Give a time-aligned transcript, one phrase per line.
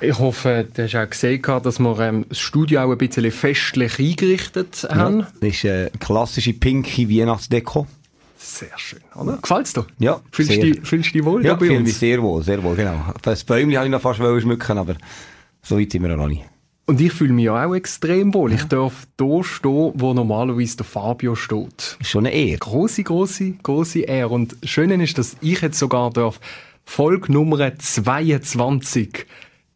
[0.00, 3.98] Ich hoffe, du hast auch gesehen, dass wir ähm, das Studio auch ein bisschen festlich
[3.98, 5.20] eingerichtet haben.
[5.20, 7.86] Ja, das ist eine klassische pinke Weihnachtsdeko.
[8.36, 9.38] Sehr schön, oder?
[9.42, 9.86] Gefällt's dir?
[9.98, 11.88] Ja, Fühlst du dich, fühlst dich wohl ja, bei fühle uns?
[11.88, 13.12] mich sehr wohl, sehr wohl, genau.
[13.22, 14.94] Das Bäumchen habe ich noch fast schmücken, aber
[15.62, 16.44] so weit sind wir noch nicht.
[16.86, 18.52] Und ich fühle mich ja auch extrem wohl.
[18.52, 21.98] Ich darf hier stehen, wo normalerweise der Fabio steht.
[22.00, 22.58] Ist schon eine Ehre.
[22.58, 24.30] Große, große, große Ehre.
[24.30, 26.40] Und das Schöne ist, dass ich jetzt sogar darf
[26.86, 29.26] Folge Nummer 22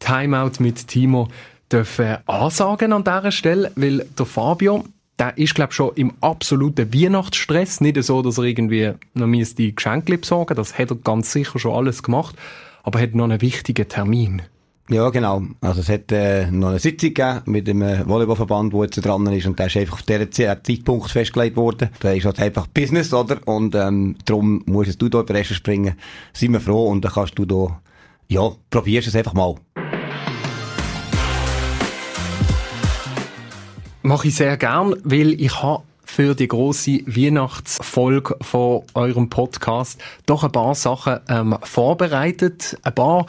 [0.02, 1.28] Timeout mit Timo
[1.70, 4.84] dürfen ansagen an dieser Stelle, weil der Fabio,
[5.18, 7.80] der ist, glaube ich, schon im absoluten Weihnachtsstress.
[7.80, 11.74] Nicht so, dass er irgendwie noch die Geschenke besorgen Das hat er ganz sicher schon
[11.74, 12.36] alles gemacht.
[12.82, 14.42] Aber er hat noch einen wichtigen Termin.
[14.90, 15.42] Ja, genau.
[15.60, 19.26] Also es hat äh, noch eine Sitzung gegeben mit dem äh, Volleyballverband, der jetzt dran
[19.28, 21.90] ist und der ist einfach auf diesen Zeitpunkt festgelegt worden.
[22.00, 23.38] Da ist halt einfach Business, oder?
[23.46, 25.94] Und ähm, darum musst du da über springen.
[26.32, 27.80] Sind wir froh und dann kannst du da,
[28.28, 29.54] ja, probierst es einfach mal.
[34.02, 40.44] Mache ich sehr gern, weil ich habe für die große Weihnachtsfolge von eurem Podcast doch
[40.44, 42.78] ein paar Sachen ähm, vorbereitet.
[42.82, 43.26] Ein paar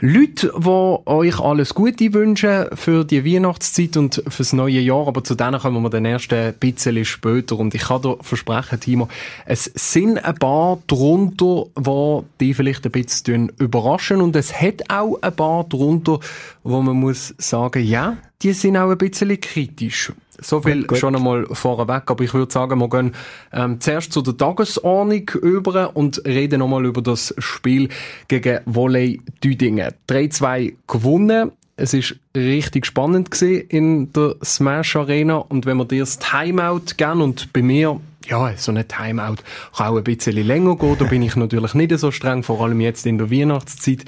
[0.00, 5.34] Leute, die euch alles Gute wünschen für die Weihnachtszeit und fürs neue Jahr, aber zu
[5.34, 7.58] denen kommen wir dann erst ein bisschen später.
[7.58, 9.08] Und ich kann dir versprechen, Timo,
[9.44, 15.18] es sind ein paar drunter, die die vielleicht ein bisschen überraschen und es hat auch
[15.20, 16.20] ein paar drunter,
[16.62, 20.12] wo man muss sagen, ja, die sind auch ein bisschen kritisch.
[20.40, 20.98] So viel gut, gut.
[20.98, 23.14] schon einmal vorweg, aber ich würde sagen, wir gehen
[23.52, 27.88] ähm, zuerst zu der Tagesordnung über und reden nochmal über das Spiel
[28.28, 29.92] gegen Volley Düdingen.
[30.08, 31.52] 3-2 gewonnen.
[31.76, 36.96] Es ist richtig spannend gewesen in der Smash Arena und wenn wir dir das Timeout
[36.96, 39.36] geben und bei mir ja, so ein Timeout
[39.76, 42.80] kann auch ein bisschen länger gehen, da bin ich natürlich nicht so streng, vor allem
[42.80, 44.04] jetzt in der Weihnachtszeit.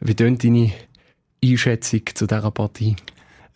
[0.00, 0.72] Wie tönt deine
[1.44, 2.96] Einschätzung zu dieser Partie?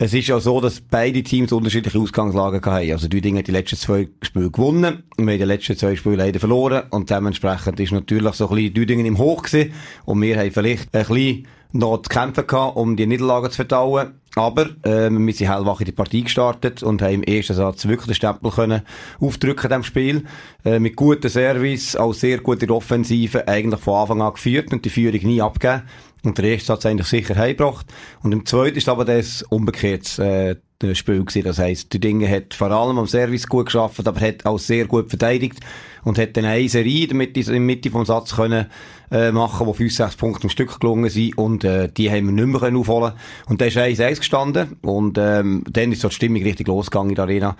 [0.01, 2.93] Es ist ja so, dass beide Teams unterschiedliche Ausgangslagen haben.
[2.93, 5.03] Also die Dinge die letzten zwei Spiele gewonnen.
[5.17, 6.85] Wir haben die letzten zwei Spiele leider verloren.
[6.91, 9.73] Und dementsprechend ist natürlich so ein bisschen Düdingen im Hoch gewesen.
[10.05, 14.13] Und wir haben vielleicht ein bisschen noch zu kämpfen gehabt, um die Niederlagen zu verdauen.
[14.37, 18.07] Aber ähm, wir sind hellwach in die Partie gestartet und haben im ersten Satz wirklich
[18.07, 18.83] den Stempel können
[19.19, 20.25] aufdrücken diesem Spiel.
[20.65, 24.91] Äh, mit gutem Service, auch sehr guter Offensive, eigentlich von Anfang an geführt und die
[24.91, 25.83] Führung nie abgegeben.
[26.25, 27.87] Und der erste hat es eigentlich sicher heimgebracht.
[28.23, 30.57] Und im zweiten ist aber das umgekehrt äh,
[30.95, 31.45] Spiel gewesen.
[31.45, 34.87] Das heisst, der Dinge hat vor allem am Service gut geschafft, aber hat auch sehr
[34.87, 35.61] gut verteidigt
[36.05, 38.67] und hat dann eine Serie in der Mitte, in Mitte vom Satz können
[39.11, 42.33] äh, machen, wo 5, 6 Punkte im Stück gelungen sind und äh, die haben wir
[42.33, 43.13] nicht mehr können aufholen
[43.49, 47.17] Und dann ist 1-1 gestanden und ähm, dann ist so die Stimmung richtig losgegangen in
[47.17, 47.57] der Arena.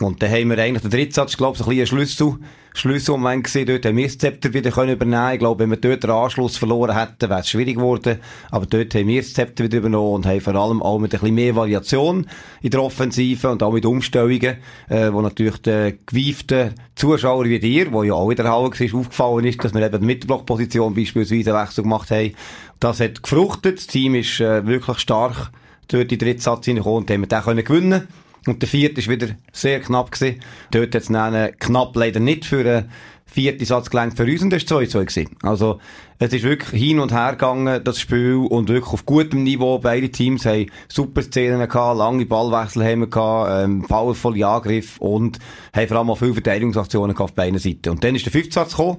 [0.00, 2.38] Und dann haben wir eigentlich den dritten Satz, glaube ich, ein bisschen Schlüssel,
[2.74, 3.66] Schlüsselmoment gesehen.
[3.66, 6.56] Dort haben wir das Zepter wieder können übernehmen Ich glaube, wenn wir dort den Anschluss
[6.56, 8.18] verloren hätten, wäre es schwierig geworden.
[8.50, 11.20] Aber dort haben wir das Zepter wieder übernommen und haben vor allem auch mit ein
[11.20, 12.26] bisschen mehr Variation
[12.62, 14.56] in der Offensive und auch mit Umstellungen,
[14.88, 18.98] äh, wo natürlich der gewieften Zuschauer wie dir, wo ja auch in der Halle war,
[18.98, 22.32] aufgefallen ist, dass wir eben die Mittelblockposition beispielsweise Wechsel gemacht haben.
[22.80, 23.78] Das hat gefruchtet.
[23.78, 25.52] Das Team ist äh, wirklich stark
[25.88, 28.08] dort in den dritten Satz hineingekommen und haben wir den können gewinnen
[28.46, 30.40] und der vierte ist wieder sehr knapp gewesen.
[30.70, 32.90] Dort hat es knapp leider nicht für einen
[33.32, 35.36] vierten Satz gelangt für uns war 2-2 gewesen.
[35.42, 35.80] Also,
[36.18, 39.78] es ist wirklich hin und her gegangen, das Spiel, und wirklich auf gutem Niveau.
[39.78, 45.38] Beide Teams haben super Szenen gehabt, lange Ballwechsel haben wir gehabt, ähm, powervolle Angriff und
[45.74, 47.88] haben vor allem auch viele Verteidigungsaktionen gehabt auf beiden Seiten.
[47.88, 48.98] Und dann ist der fünfte Satz gekommen.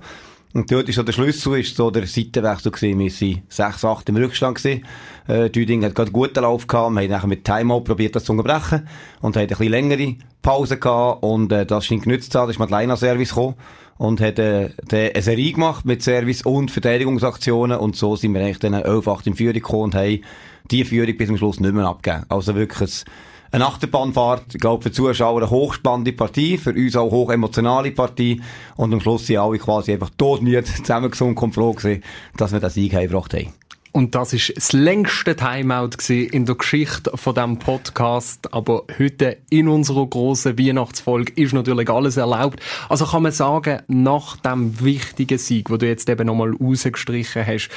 [0.54, 3.00] Und dort ist so der Schlüssel, ist so der Seitenwechsel gewesen.
[3.00, 4.86] Wir sind 6-8 im Rückstand gewesen.
[5.28, 6.94] Äh, Düding hat gerade einen guten Lauf gehabt.
[6.94, 8.88] Wir haben nachher mit Timeout probiert, das zu unterbrechen.
[9.22, 11.24] Und haben eine bisschen längere Pause gehabt.
[11.24, 12.48] Und, äh, das scheint genützt zu haben.
[12.48, 13.56] Da ist Madeleine Service gekommen.
[13.98, 17.80] Und hat, äh, eine Serie gemacht mit Service und Verteidigungsaktionen.
[17.80, 20.22] Und so sind wir eigentlich dann 11-8 in Führung gekommen und haben
[20.70, 22.26] die Führung bis zum Schluss nicht mehr abgegeben.
[22.30, 23.12] Also wirklich ein
[23.54, 27.92] eine Achterbahnfahrt, ich glaube, für die Zuschauer eine hochspannende Partie, für uns auch hoch emotionale
[27.92, 28.42] Partie.
[28.76, 32.04] Und am Schluss sind alle quasi einfach todmüde zusammengesungen und froh gewesen,
[32.36, 33.54] dass wir den Sieg heimgebracht haben.
[33.92, 38.52] Und das ist das längste Timeout in der Geschichte von diesem Podcast.
[38.52, 42.60] Aber heute in unserer grossen Weihnachtsfolge ist natürlich alles erlaubt.
[42.90, 47.70] Also kann man sagen, nach dem wichtigen Sieg, wo du jetzt eben nochmal rausgestrichen hast,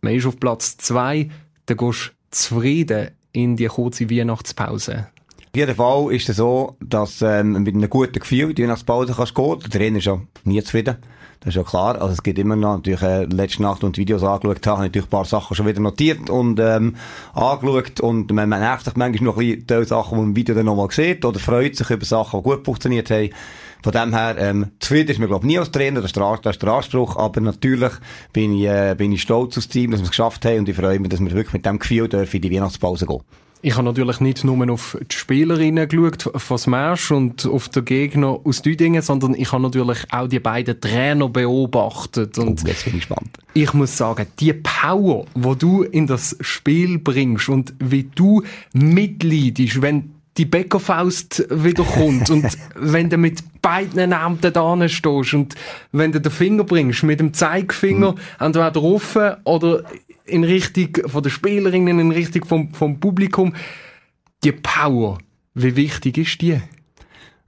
[0.00, 1.30] man ist auf Platz zwei,
[1.66, 5.08] dann gehst du zufrieden in die kurze Weihnachtspause?
[5.52, 9.34] Auf jeden Fall ist es so, dass ähm, mit einem guten Gefühl die Weihnachtspause kannst
[9.34, 9.58] gehen.
[9.60, 10.96] Der Trainer ist ja nie zufrieden.
[11.40, 12.00] Das ist ja klar.
[12.00, 14.84] Also es gibt immer noch, natürlich, äh, letzte Nacht und die Videos angeschaut habe, habe
[14.84, 16.96] ich natürlich ein paar Sachen schon wieder notiert und, ähm,
[17.32, 18.00] angeschaut.
[18.00, 20.54] Und man, man nervt sich manchmal noch ein bisschen die Sachen, die man im Video
[20.54, 23.30] dann nochmal sieht oder freut sich über Sachen, die gut funktioniert haben.
[23.82, 26.38] Von dem her, ähm, zufrieden ist man, glaube ich, nie als Trainer, das ist, der,
[26.42, 27.92] das ist der Anspruch, aber natürlich
[28.34, 30.76] bin ich, äh, bin ich stolz aufs Team, dass wir es geschafft haben und ich
[30.76, 33.22] freue mich, dass wir wirklich mit dem Gefühl dürfen in die Weihnachtspause gehen.
[33.62, 38.40] Ich habe natürlich nicht nur auf die Spielerinnen geschaut von Smash und auf den Gegner
[38.42, 42.38] aus Düdingen, sondern ich habe natürlich auch die beiden Trainer beobachtet.
[42.38, 43.30] Und oh, jetzt bin ich gespannt.
[43.52, 48.42] Ich muss sagen, die Power, die du in das Spiel bringst und wie du
[48.72, 52.46] mitleidest, wenn die Bäckerfaust wieder kommt und
[52.76, 55.54] wenn du mit beiden Ämtern da stehst und
[55.92, 58.18] wenn du den Finger bringst, mit dem Zeigefinger, mhm.
[58.38, 59.84] entweder offen oder
[60.30, 63.54] in Richtung von der Spielerinnen, in Richtung vom, vom Publikum.
[64.44, 65.18] Die Power,
[65.54, 66.60] wie wichtig ist die?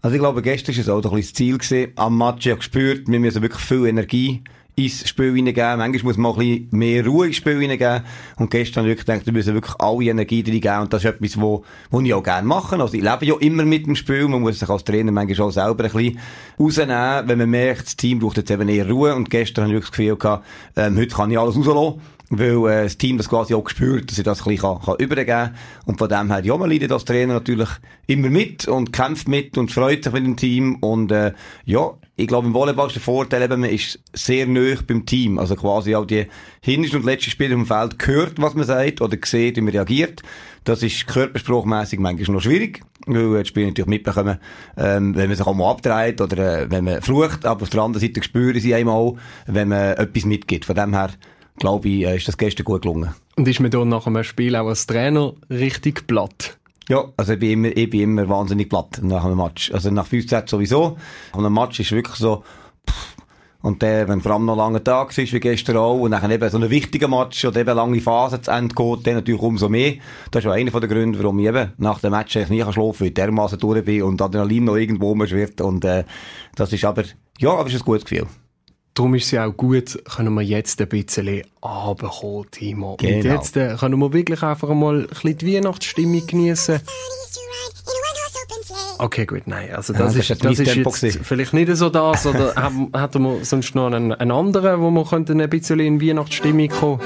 [0.02, 1.93] Also ich glaube, gestern war es auch ein das Ziel gewesen.
[1.96, 4.43] Am Match ja gespürt, wir müssen wirklich viel Energie
[4.75, 5.79] ins Spiel hineingeben.
[5.79, 8.02] Manchmal muss man ein bisschen mehr Ruhe ins Spiel hineingeben.
[8.37, 10.81] Und gestern habe ich gedacht, wir müssen wirklich alle Energie reingeben.
[10.81, 12.81] Und das ist etwas, wo, wo ich auch gerne mache.
[12.81, 14.26] Also ich lebe ja immer mit dem Spiel.
[14.28, 16.19] Man muss sich als Trainer manchmal auch selber ein bisschen
[16.58, 19.14] rausnehmen, wenn man merkt, das Team braucht jetzt eben eher Ruhe.
[19.14, 20.46] Und gestern habe ich wirklich das Gefühl gehabt,
[20.76, 22.00] ähm, heute kann ich alles rauslassen
[22.34, 24.96] weil äh, das Team das quasi auch gespürt, dass ich das ein bisschen kann, kann
[24.96, 25.55] übergeben kann.
[25.84, 27.69] Und von dem her, ja, man leidet als Trainer natürlich
[28.06, 30.76] immer mit und kämpft mit und freut sich mit dem Team.
[30.76, 31.32] Und äh,
[31.67, 35.38] ja, ich glaube, im Volleyball ist der Vorteil eben, man ist sehr nöch beim Team.
[35.38, 36.26] Also quasi auch die
[36.62, 40.23] hintersten und letzten Spieler im Feld gehört, was man sagt oder sieht, wie man reagiert.
[40.64, 44.38] Das ist körperspruchmässig manchmal noch schwierig, weil die Spieler natürlich mitbekommen,
[44.78, 47.44] ähm, wenn man sich auch mal abdreht oder äh, wenn man flucht.
[47.44, 50.64] Aber auf der anderen Seite spüren sie einmal, wenn man etwas mitgibt.
[50.64, 51.11] Von dem her,
[51.58, 53.14] glaube ich, äh, ist das gestern gut gelungen.
[53.37, 56.58] Und ist man dann nach einem Spiel auch als Trainer richtig platt?
[56.88, 59.72] Ja, also ich bin immer, ich bin immer wahnsinnig platt nach einem Match.
[59.72, 60.99] Also nach 5 Sätzen sowieso.
[61.32, 62.43] Nach einem Match ist wirklich so,
[62.88, 63.16] pff,
[63.62, 66.50] und der, wenn vor allem noch lange Tag ist, wie gestern auch, und dann eben
[66.50, 69.94] so ein wichtiger Match oder eben lange Phase zu Ende geht, dann natürlich umso mehr.
[70.32, 73.00] Das ist auch einer der Gründe, warum ich eben nach dem Match nie schlafen kann,
[73.00, 75.60] weil ich dermaßen durch bin und Adrenalin noch irgendwo wird.
[75.60, 76.04] Und, äh,
[76.56, 77.04] das ist aber,
[77.38, 78.26] ja, aber es ist ein gutes Gefühl.
[78.94, 82.97] Darum ist es ja auch gut, können wir jetzt ein bisschen runterkommen, Timo.
[82.99, 83.17] Genau.
[83.17, 86.81] Und jetzt äh, können wir wirklich einfach mal ein bisschen die Weihnachtsstimmung genießen.
[88.99, 89.75] Okay, gut, nein.
[89.75, 92.55] Also das, ja, das ist, das ist jetzt vielleicht nicht so das, oder
[92.94, 97.00] hätten wir sonst noch einen, einen anderen, wo wir könnten ein bisschen in Weihnachtsstimmung kommen?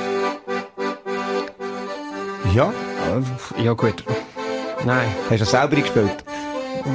[2.53, 2.73] Ja.
[3.62, 4.05] Ja, gut.
[4.85, 5.09] Nein.
[5.23, 6.25] Hast du das selber gespielt?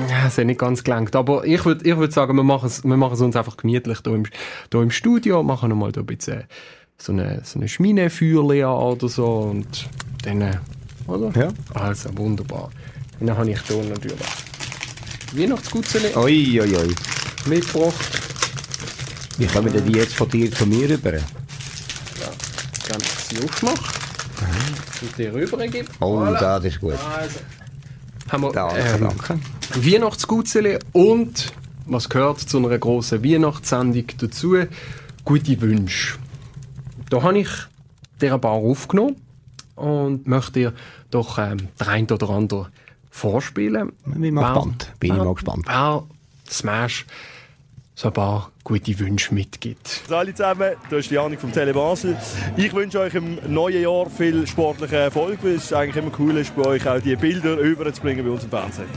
[0.10, 1.16] Ja, es hat nicht ganz gelangt.
[1.16, 4.00] Aber ich würde ich würd sagen, wir machen es wir machen es uns einfach gemütlich
[4.04, 4.24] hier im,
[4.72, 6.44] hier im Studio, machen nochmal ein bisschen
[6.98, 9.90] so eine, so eine Schminefeuerle an oder so und
[10.24, 10.58] dann, äh,
[11.08, 11.32] oder?
[11.40, 11.50] Ja.
[11.74, 12.70] Also, wunderbar.
[13.20, 14.18] Und dann habe ich hier natürlich
[15.34, 16.96] Weihnachtsgutzeli oi, oi, oi.
[17.46, 18.22] mitgebracht.
[19.38, 21.14] Wie kommen denn die jetzt von dir zu mir rüber?
[21.14, 21.22] Ja,
[22.90, 24.02] dann sie aufmachen
[25.02, 25.88] und dir rübergeben.
[26.00, 26.40] Oh, voilà.
[26.40, 26.94] das ist gut.
[26.94, 27.40] Also,
[28.32, 29.10] haben wir, ähm.
[29.76, 31.54] Weihnachtsgutzeli und
[31.86, 34.56] was gehört zu einer grossen Weihnachtssendung dazu?
[35.26, 36.18] Gute Wünsche.
[37.10, 37.50] Da habe ich
[38.22, 39.18] dir ein paar aufgenommen
[39.76, 40.74] und möchte dir
[41.10, 42.72] doch ähm, der ein oder andere
[43.10, 43.92] vorspielen.
[44.06, 44.94] Bin mal gespannt.
[45.00, 45.66] Bin wer, ich mal gespannt.
[45.68, 46.04] Wer
[46.50, 47.06] Smash
[48.02, 50.02] so ein paar gute Wünsche mitgibt.
[50.10, 52.18] Hallo zusammen, das ist Janik vom Tele Basel.
[52.58, 56.56] Ich wünsche euch im neuen Jahr viel sportliche Erfolg, weil es eigentlich immer cool ist,
[56.56, 58.88] bei euch auch die Bilder überzubringen bei uns im Fernsehen.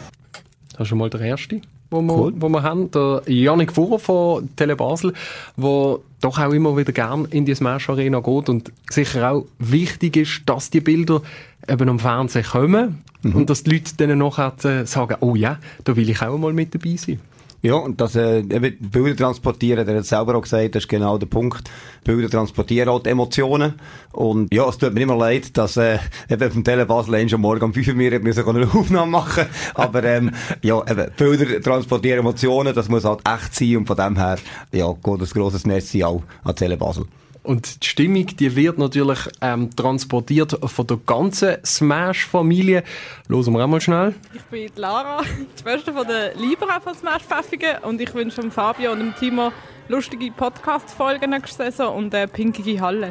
[0.71, 1.61] Das ist schon mal der erste,
[1.91, 2.33] wo wir, cool.
[2.37, 2.91] wo wir haben.
[2.93, 5.13] Der Janik Fuhrer von Tele Basel,
[5.59, 10.17] der doch auch immer wieder gern in die Smash Arena geht und sicher auch wichtig
[10.17, 11.21] ist, dass die Bilder
[11.69, 13.35] eben am Fernsehen kommen mhm.
[13.35, 16.75] und dass die Leute dann nachher sagen, oh ja, da will ich auch mal mit
[16.75, 17.21] dabei sein.
[17.65, 21.17] Ja, und das, äh, eben Bilder transportieren, der hat selber auch gesagt, das ist genau
[21.17, 21.71] der Punkt.
[22.05, 23.81] Bilder transportieren auch die Emotionen.
[24.13, 27.65] Und ja, es tut mir immer leid, dass, äh, eben vom Tele Basel schon morgen
[27.65, 29.47] um 5 Uhr mir müssen eine Aufnahme machen.
[29.73, 33.79] Aber, ähm, ja, eben, Bilder transportieren Emotionen, das muss halt echt sein.
[33.79, 34.37] Und von dem her,
[34.71, 37.07] ja, geht ein grosses Merci auch an Tele Basel.
[37.45, 42.83] Und die Stimmung, die wird natürlich ähm, transportiert von der ganzen Smash-Familie.
[43.29, 44.15] Hören wir einmal schnell.
[44.33, 48.93] Ich bin Lara, die Schwester von der Libera von Smash Pfeffigen und ich wünsche Fabio
[48.93, 49.53] und dem Timo
[49.89, 53.11] lustige Podcast-Folgen nächste Saison und eine pinkige Halle.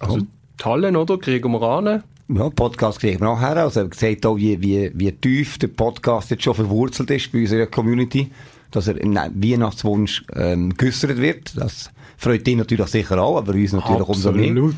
[0.00, 1.16] Also die Hallen, oder?
[1.16, 2.02] Kriegen wir an?
[2.28, 3.56] Ja, Podcast kriegen wir auch her.
[3.58, 7.40] Also, er sieht auch, wie, wie, wie tief der Podcast jetzt schon verwurzelt ist bei
[7.40, 8.30] unserer Community.
[8.70, 11.56] Dass er im Weihnachtswunsch ähm, geäussert wird.
[11.56, 14.08] Das freut ihn natürlich sicher auch, aber uns natürlich Absolut.
[14.08, 14.74] umso mehr.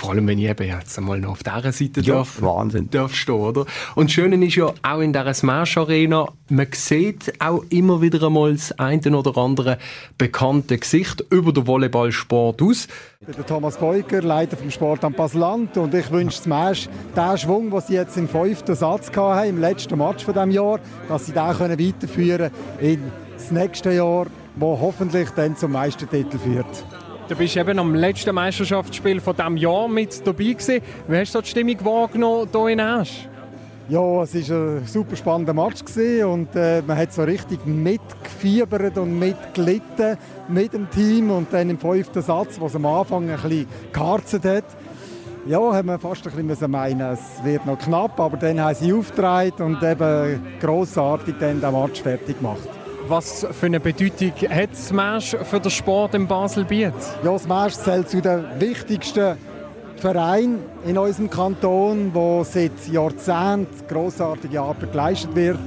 [0.00, 2.88] Vor allem, wenn ich eben jetzt einmal noch auf dieser Seite Ja, darf, Wahnsinn.
[2.90, 3.66] darf stehen, oder?
[3.94, 8.26] Und das Schöne ist ja auch in dieser Smash Arena, man sieht auch immer wieder
[8.26, 9.76] einmal das eine oder andere
[10.16, 12.88] bekannte Gesicht über den Volleyballsport aus.
[13.20, 17.70] Ich bin der Thomas Beuger, Leiter vom Sportamt Basel-Land und ich wünsche Smash den Schwung,
[17.70, 20.80] den sie jetzt im fünften Satz hatten, im letzten Match von diesem Jahr,
[21.10, 23.02] dass sie den können weiterführen in
[23.36, 26.86] das nächste Jahr, wo hoffentlich dann zum Meistertitel führt.
[27.30, 30.80] Du bist eben am letzten Meisterschaftsspiel von diesem Jahr mit dabei gewesen.
[31.06, 33.28] Wie hast du die Stimmung wahrgenommen hier in Asch?
[33.88, 35.80] Ja, es war ein super spannender Match
[36.24, 40.16] und äh, man hat so richtig mitgefiebert und mitgelitten
[40.48, 44.64] mit dem Team und dann im fünften Satz, was am Anfang ein bisschen geharzt hat,
[45.46, 48.92] ja, haben wir fast ein bisschen meinen, es wird noch knapp, aber dann haben sie
[48.92, 52.79] aufgetragen und eben grossartig dann den Match fertig gemacht.
[53.10, 56.94] Was für eine Bedeutung hat Smash für den Sport in Basel-Biet?
[57.24, 59.36] Ja, Smash zählt zu den wichtigsten
[59.96, 65.58] Vereinen in unserem Kanton, wo seit Jahrzehnten grossartige Arbeit geleistet wird.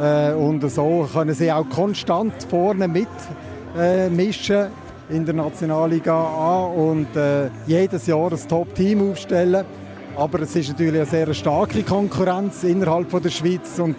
[0.00, 3.06] Äh, und so können sie auch konstant vorne mit
[3.78, 9.66] äh, in der Nationalliga A und äh, jedes Jahr ein Top-Team aufstellen.
[10.16, 13.96] Aber es ist natürlich eine sehr starke Konkurrenz innerhalb der Schweiz und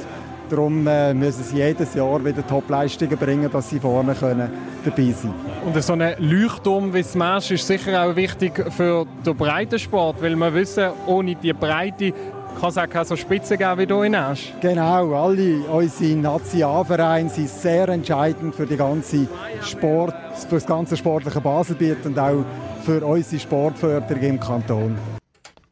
[0.49, 4.49] darum äh, müssen sie jedes Jahr wieder Top-Leistungen bringen, dass sie vorne können
[4.83, 5.33] dabei sein
[5.65, 10.53] Und so ein Leuchtturm wie Smash ist sicher auch wichtig für den Breitensport, weil wir
[10.53, 12.13] wissen, ohne die Breite
[12.59, 14.53] kann es auch keine so Spitze geben wie hier in Asch.
[14.61, 19.27] Genau, alle unsere Nationalvereine sind sehr entscheidend für, die ganze
[19.61, 20.13] Sport,
[20.47, 22.45] für das ganze sportliche Baselbiet und auch
[22.83, 24.97] für unsere Sportförderung im Kanton.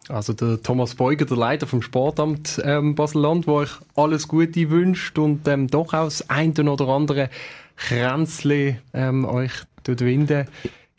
[0.10, 5.18] Also der Thomas Beuger, der Leiter vom Sportamt ähm, Basel-Land, wo euch alles Gute wünscht
[5.18, 7.30] und ähm, doch auch das eine oder andere
[7.76, 9.52] Kränzli ähm, euch
[9.84, 10.48] dort winden.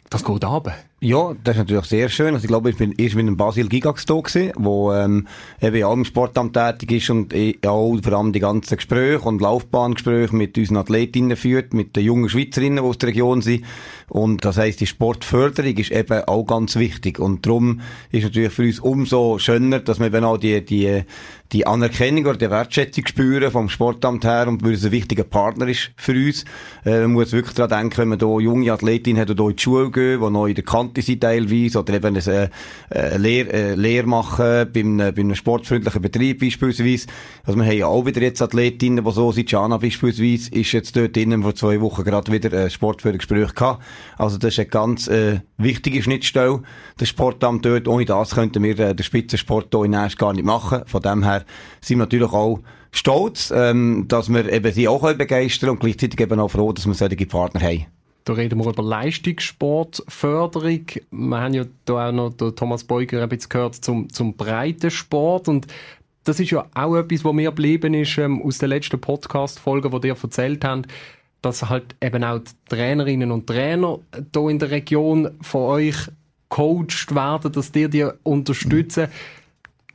[0.09, 0.75] Das geht runter.
[1.04, 2.32] Ja, das ist natürlich sehr schön.
[2.32, 5.26] Also ich glaube, ich bin erst mit dem Basil Gigax da gewesen, wo ähm,
[5.61, 7.35] eben auch im Sportamt tätig ist und
[7.66, 12.28] auch vor allem die ganzen Gespräche und Laufbahngespräche mit unseren Athletinnen führt, mit den jungen
[12.28, 13.64] Schweizerinnen, die aus der Region sind.
[14.11, 17.18] Und das heisst, die Sportförderung ist eben auch ganz wichtig.
[17.18, 17.80] Und darum
[18.12, 21.02] ist natürlich für uns umso schöner, dass wir eben auch die, die,
[21.52, 25.68] die Anerkennung oder die Wertschätzung spüren vom Sportamt her und weil es ein wichtiger Partner
[25.68, 26.44] ist für uns.
[26.85, 29.56] Äh, man muss wirklich daran denken, wenn man hier junge Athletinnen hat, die hier in
[29.56, 32.50] die Schule gehen, die neu in der Kante sind teilweise, oder eben eine,
[32.90, 37.06] eine Lehr, eine Lehr machen bei einem, bei einem sportfreundlichen Betrieb beispielsweise.
[37.44, 39.50] Also wir haben ja auch wieder jetzt Athletinnen, die so sind.
[39.50, 43.82] Jana beispielsweise ist jetzt dort innen vor zwei Wochen gerade wieder ein Sportfördergespräch gehabt.
[44.16, 46.62] Also das ist eine ganz äh, wichtige Schnittstelle,
[46.97, 47.88] das Sportamt dort.
[47.88, 50.82] Ohne das könnten wir äh, den Spitzensport hier in Erst gar nicht machen.
[50.87, 51.41] Von dem her
[51.80, 52.61] sind wir natürlich auch
[52.92, 56.94] stolz, ähm, dass wir eben sie auch begeistern und gleichzeitig eben auch froh, dass wir
[56.94, 57.87] solche Partner haben.
[58.25, 60.87] Da reden wir über Leistungssportförderung.
[61.11, 65.49] Wir haben ja da auch noch den Thomas Beuger ein bisschen gehört zum, zum Breitensport.
[65.49, 65.66] Und
[66.22, 70.08] das ist ja auch etwas, was mir geblieben ist ähm, aus den letzten Podcast-Folgen, die
[70.08, 70.87] ihr erzählt habt,
[71.40, 73.99] dass halt eben auch die Trainerinnen und Trainer
[74.32, 75.96] hier in der Region von euch
[76.49, 79.08] coacht werden, dass die die unterstützen.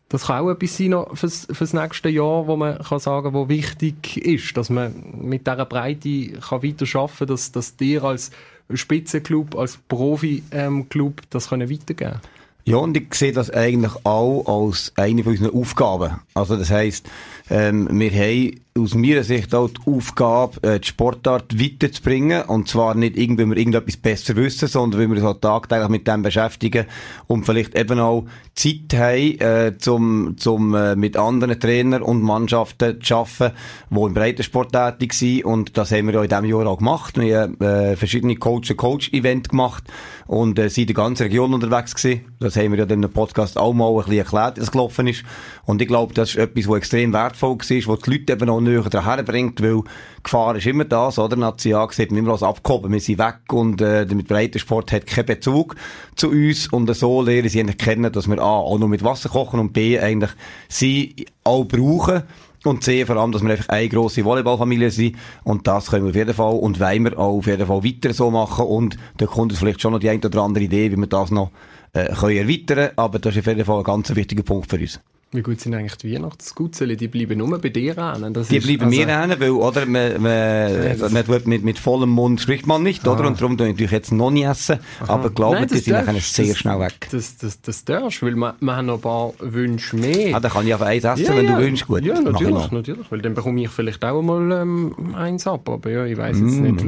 [0.10, 3.50] Das kann auch etwas sein noch fürs, fürs nächste Jahr, wo man kann sagen, wo
[3.50, 8.32] wichtig ist, dass man mit dieser Breite kann weiter arbeiten kann, dass, dir als
[8.74, 12.22] Spitzenclub, als Profi-Club das können weitergeben
[12.64, 16.20] Ja, und ich sehe das eigentlich auch als eine von unseren Aufgaben.
[16.34, 17.10] Also das heisst,
[17.50, 22.44] ähm, wir haben aus meiner Sicht auch die Aufgabe, äh, die Sportart weiterzubringen.
[22.44, 25.90] Und zwar nicht irgendwie, weil wir irgendetwas besser wissen, sondern weil wir uns auch tagtäglich
[25.90, 26.86] mit dem beschäftigen
[27.28, 33.02] und vielleicht eben auch Zeit haben, äh, zum, zum äh, mit anderen Trainern und Mannschaften
[33.02, 33.56] zu arbeiten,
[33.90, 35.46] die im Breitensport tätig sind.
[35.46, 37.20] Und das haben wir ja in diesem Jahr auch gemacht.
[37.20, 39.84] Wir haben äh, verschiedene Coach-Coach-Event gemacht
[40.26, 42.26] und äh, sind in der ganzen Region unterwegs gewesen.
[42.40, 45.08] Das haben wir ja in dem Podcast auch mal ein bisschen erklärt, wie das gelaufen
[45.08, 45.24] ist.
[45.66, 48.62] Und ich glaube, das ist etwas, was extrem wertvoll war, was die Leute eben auch
[48.68, 49.82] näher daher bringt, weil
[50.24, 51.36] Gefahr ist immer das, oder?
[51.36, 52.92] National sieht man immer als abgehoben.
[52.92, 55.76] Wir sind weg und äh, mit Breitensport hat keinen Bezug
[56.16, 59.30] zu uns und so lernen sie eigentlich kennen, dass wir A, auch nur mit Wasser
[59.30, 60.32] kochen und B, eigentlich
[60.68, 62.24] sie auch brauchen.
[62.64, 65.16] Und C, vor allem, dass wir einfach eine grosse Volleyballfamilie sind.
[65.44, 68.14] Und das können wir auf jeden Fall und wollen wir auch auf jeden Fall weiter
[68.14, 68.66] so machen.
[68.66, 71.32] Und da kommt uns vielleicht schon noch die eine oder andere Idee, wie wir das
[71.32, 71.52] noch
[71.94, 72.92] äh, können erweitern können.
[72.98, 75.00] Aber das ist auf jeden Fall ein ganz wichtiger Punkt für uns.
[75.34, 76.96] Wie gut sind eigentlich die Weihnachtsgutzeli?
[76.96, 78.34] Die bleiben nur bei dir an.
[78.34, 81.66] Das Die ist- bleiben also- mir hin, weil, oder, man, man, das- man tut mit,
[81.66, 83.28] mit vollem Mund spricht man nicht, oder?
[83.28, 84.80] Und darum tue ich natürlich jetzt noch nicht essen.
[85.06, 87.08] Aber glaube, Nein, die das sind nachher sehr das- schnell weg.
[87.12, 90.34] Das, das, das darfst weil wir, wir haben noch ein paar Wünsche mehr.
[90.34, 91.88] Ah, dann kann ich einfach eins essen, wenn du wünschst.
[91.88, 93.12] Gut, Ja, natürlich, natürlich.
[93.12, 95.68] Weil dann bekomme ich vielleicht auch mal ähm, eins ab.
[95.68, 96.62] Aber ja, ich weiß jetzt Mm.
[96.64, 96.86] nicht.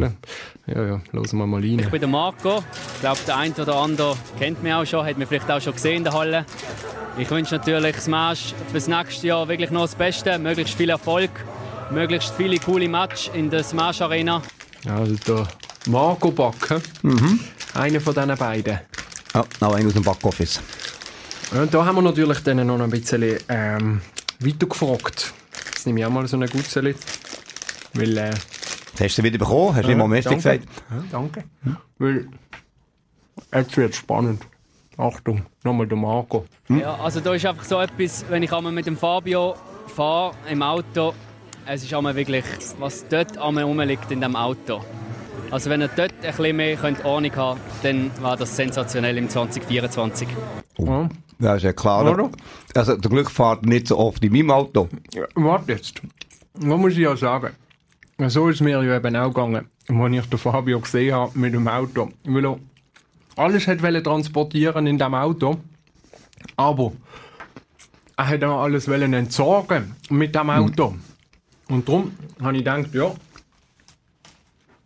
[0.66, 1.80] Ja, ja, hören wir mal rein.
[1.80, 2.64] Ich bin der Marco.
[2.96, 5.74] Ich glaube, der eine oder andere kennt mich auch schon, hat mich vielleicht auch schon
[5.74, 6.46] gesehen in der Halle.
[7.20, 11.30] Ich wünsche natürlich Smash fürs nächste Jahr wirklich noch das Beste, möglichst viel Erfolg,
[11.92, 14.42] möglichst viele coole Matches in der Smash Arena.
[14.88, 15.46] Also der
[15.88, 16.82] Marco Backen.
[17.02, 17.42] Mhm.
[17.74, 18.80] Einer von diesen beiden.
[19.36, 20.62] Ja, noch einen aus dem Backoffice.
[21.52, 24.02] Und da haben wir natürlich dann noch ein bisschen ähm,
[24.40, 25.34] weitergefragt.
[25.74, 26.96] Jetzt nehme ich auch mal so eine Gutzeli.
[27.96, 28.30] Weil, äh,
[28.94, 30.42] Das hast du wieder bekommen, hast du immer Merci danke.
[30.60, 30.64] gesagt.
[30.90, 31.44] Ja, danke.
[31.98, 32.28] Weil,
[33.54, 34.42] jetzt wird spannend.
[35.00, 36.46] Achtung, nochmal der Marco.
[36.68, 39.56] Ja, also da ist einfach so etwas, wenn ich einmal mit dem Fabio
[39.88, 41.14] fahre im Auto,
[41.66, 42.44] es ist einmal wirklich,
[42.80, 44.82] was dort einmal rumliegt in dem Auto.
[45.52, 49.30] Also wenn ihr dort ein bisschen mehr könnt Ahnung haben dann war das sensationell im
[49.30, 50.28] 2024.
[50.80, 51.10] Ja.
[51.40, 52.06] Das ist ja klar.
[52.12, 52.30] Oder?
[52.76, 54.90] Also, zum Glück fahrt nicht so oft in meinem Auto.
[55.14, 56.02] Ja, Warte jetzt.
[56.56, 57.56] Was muss ich ja sagen?
[58.28, 61.70] So ist mir ja eben auch gegangen, als ich den Fabio gesehen habe mit dem
[61.70, 62.10] Auto.
[62.26, 62.60] Weil er
[63.40, 65.60] alles hat wollte transportieren in dem Auto.
[66.56, 66.92] Aber
[68.18, 70.96] er hat auch alles wollen entsorgen mit dem Auto.
[71.70, 73.14] Und darum habe ich gedacht, ja,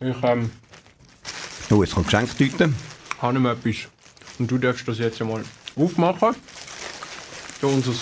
[0.00, 0.50] ich ähm,
[1.70, 2.72] Oh, jetzt kommt Geschenktüte.
[3.20, 3.88] habe ihm etwas.
[4.38, 5.42] Und du darfst das jetzt einmal
[5.76, 6.34] aufmachen.
[7.58, 7.92] Für unser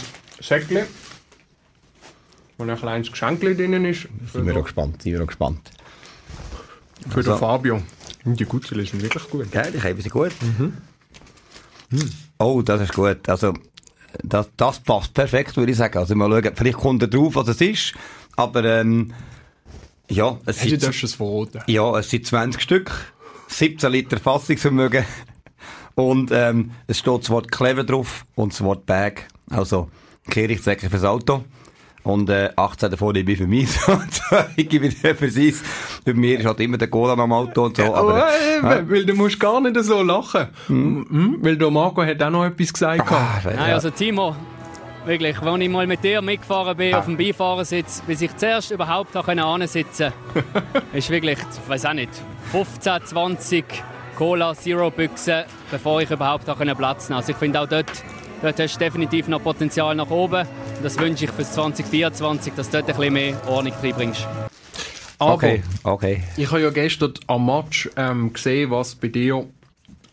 [0.40, 0.86] Säckchen.
[2.58, 4.08] Wo ein kleines Geschenk drin ist.
[4.32, 5.70] Sind wir auch den, gespannt, sind wir auch gespannt.
[7.08, 7.82] für den Also- Fabio.
[8.24, 9.50] Die Gutzeli sind wirklich gut.
[9.50, 10.32] Geil, ich habe sie gut.
[12.38, 13.28] Oh, das ist gut.
[13.28, 13.52] Also,
[14.22, 15.98] das, das passt perfekt, würde ich sagen.
[15.98, 17.94] Also, mal schauen, vielleicht kommt er drauf, was es ist.
[18.36, 19.12] Aber, ähm,
[20.08, 21.62] ja, es Du sind, darfst es verraten.
[21.66, 22.90] ja, es sind 20 Stück,
[23.48, 25.04] 17 Liter Fassungsvermögen.
[25.94, 29.26] Und, ähm, es steht das Wort Clever drauf und das Wort Bag.
[29.50, 29.90] Also,
[30.30, 31.44] Kehrichtsäcke fürs Auto.
[32.04, 33.68] Und, äh, 18 davon nehme ich für mich.
[33.88, 34.20] Und
[34.56, 35.54] ich gebe wieder für sie.
[36.04, 37.94] Bei mir ist halt immer der Cola noch am Auto und so.
[37.94, 38.26] Aber,
[38.60, 40.48] Aber, äh, weil du musst gar nicht so lachen.
[40.68, 41.38] Mhm.
[41.40, 43.10] Weil der Marco hat auch noch etwas gesagt.
[43.10, 43.40] ah.
[43.44, 44.34] Nein, also Timo,
[45.04, 49.14] wirklich, als ich mal mit dir mitgefahren bin auf dem Beifahrersitz, bis ich zuerst überhaupt
[49.16, 52.10] ansitzen konnte, ist wirklich, ich weiß auch nicht,
[52.50, 53.64] 15, 20
[54.16, 57.14] Cola Zero Büchsen, bevor ich überhaupt Platz nehmen konnte.
[57.14, 57.90] Also ich finde auch dort,
[58.42, 60.46] dort hast du definitiv noch Potenzial nach oben.
[60.82, 64.26] Das wünsche ich fürs 2024, dass du dort ein bisschen mehr Ordnung reinbringst.
[65.18, 66.22] Aber okay, okay.
[66.36, 69.46] ich habe ja gestern am Match ähm, gesehen, was bei dir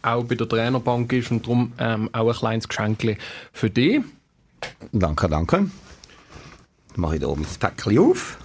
[0.01, 3.17] auch bei der Trainerbank ist und darum ähm, auch ein kleines Geschenk
[3.51, 4.01] für dich.
[4.91, 5.57] Danke, danke.
[5.57, 5.71] Dann
[6.95, 8.38] mache ich da oben das Päckchen auf.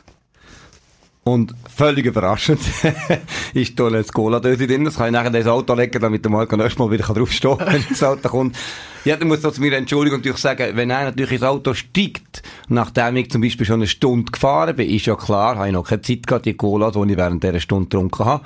[1.25, 2.61] Und völlig überraschend
[3.55, 4.85] ist da eine Cola-Dose drin.
[4.85, 7.57] Das kann ich nachher in das Auto legen, damit der Marco nächstes Mal wieder draufstehen
[7.57, 8.57] kann, wenn das Auto kommt.
[9.07, 12.43] Ja, dann muss ich zu mir Entschuldigung natürlich sagen, wenn er natürlich ins Auto steigt,
[12.69, 15.89] nachdem ich zum Beispiel schon eine Stunde gefahren bin, ist ja klar, habe ich noch
[15.89, 18.45] keine Zeit gehabt, die Cola, die ich während dieser Stunde getrunken habe,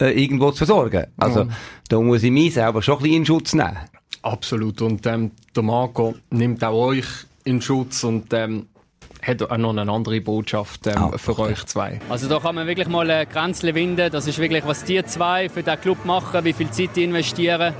[0.00, 1.06] äh, irgendwo zu versorgen.
[1.18, 1.46] Also,
[1.88, 3.78] da muss ich mich selber schon ein bisschen in Schutz nehmen.
[4.22, 4.80] Absolut.
[4.80, 7.06] Und ähm, der Marco nimmt auch euch
[7.44, 8.66] in Schutz und ähm,
[9.28, 11.42] hat auch noch eine andere Botschaft ähm, Ah, für okay.
[11.52, 12.00] euch zwei.
[12.08, 14.10] Also da kann man wirklich mal eine Grenze winden.
[14.10, 17.74] Das ist wirklich, was die zwei für den Club machen, wie viel Zeit die investieren.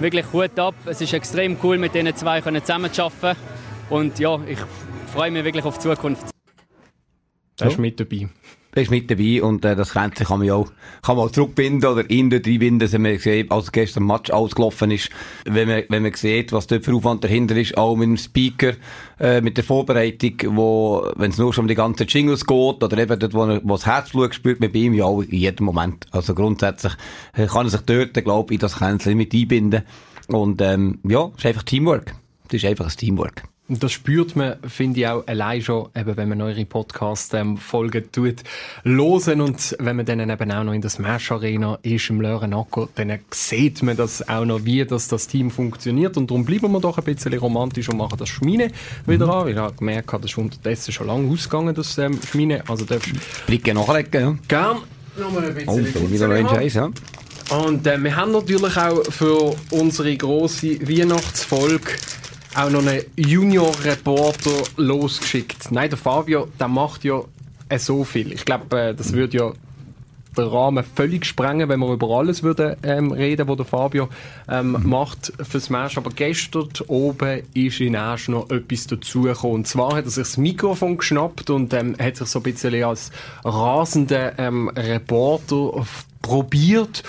[0.00, 0.74] Wirklich Hut ab.
[0.86, 3.38] Es ist extrem cool, mit diesen zwei können zusammen zu arbeiten.
[3.90, 4.58] Und ja, ich
[5.12, 6.24] freue mich wirklich auf die Zukunft.
[7.60, 7.80] Er ist So.
[7.80, 8.28] mit dabei.
[8.74, 10.70] Der ist mit dabei und äh, das Kränzchen kann man auch,
[11.02, 14.90] kann man auch zurückbinden oder in dort reinbinden, dass man sieht, als gestern Match ausgelaufen
[14.90, 15.08] ist.
[15.44, 18.74] Wenn man, wenn man sieht, was dort für Aufwand dahinter ist, auch mit dem Speaker,
[19.18, 22.98] äh, mit der Vorbereitung, wo, wenn es nur schon um die ganzen Jingles geht oder
[22.98, 25.64] eben dort, wo, er, wo das Herzblut spürt, man bei ihm ja auch in jedem
[25.64, 26.06] Moment.
[26.10, 26.92] Also grundsätzlich
[27.34, 29.82] äh, kann er sich dort, glaube ich, in das Kränzchen mit einbinden.
[30.28, 32.14] Und ähm, ja, es ist einfach Teamwork.
[32.48, 33.44] Es ist einfach ein Teamwork.
[33.68, 38.36] Und das spürt man, finde ich auch allein schon, eben, wenn man eure Podcast-Folgen tut,
[38.82, 42.88] losen und wenn man dann eben auch noch in der Smash Arena ist, im Lörenacker,
[42.94, 46.80] dann sieht man das auch noch, wie das, das Team funktioniert und darum bleiben wir
[46.80, 48.70] doch ein bisschen romantisch und machen das Schmine
[49.06, 52.18] wieder an, weil ich habe gemerkt, habe, das ist unterdessen schon lange ausgegangen, das ähm,
[52.26, 54.36] Schmine, also darfst du Blicke nachlegen, ja.
[54.48, 54.78] gern
[55.18, 56.48] noch mal ein bisschen Oh, wieder ein.
[56.48, 56.90] Scheiß, ja.
[57.50, 61.92] Und äh, wir haben natürlich auch für unsere grosse Weihnachtsfolge
[62.58, 65.70] auch noch einen Junior-Reporter losgeschickt.
[65.70, 67.22] Nein, der Fabio, der macht ja
[67.68, 68.32] äh, so viel.
[68.32, 69.52] Ich glaube, äh, das würde ja
[70.36, 74.08] den Rahmen völlig sprengen, wenn wir über alles würden, ähm, reden, was der Fabio
[74.48, 74.88] ähm, mhm.
[74.88, 75.96] macht fürs Match.
[75.98, 79.56] Aber gestern oben ist in Asch noch etwas dazugekommen.
[79.56, 82.82] Und zwar hat er sich das Mikrofon geschnappt und ähm, hat sich so ein bisschen
[82.82, 83.12] als
[83.44, 85.86] rasender ähm, Reporter
[86.22, 87.04] probiert